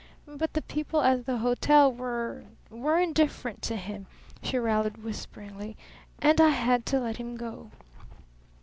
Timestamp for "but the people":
0.25-1.01